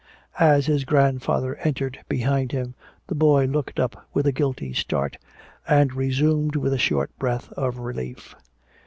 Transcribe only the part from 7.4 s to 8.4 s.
of relief.